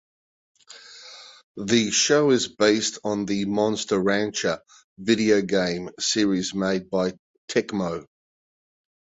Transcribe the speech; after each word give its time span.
The 1.57 1.91
show 1.91 2.31
is 2.31 2.47
based 2.47 2.97
on 3.03 3.27
the 3.27 3.45
"Monster 3.45 3.99
Rancher" 3.99 4.59
video 4.97 5.41
game 5.43 5.91
series 5.99 6.55
made 6.55 6.89
by 6.89 7.13
Tecmo. 7.47 8.07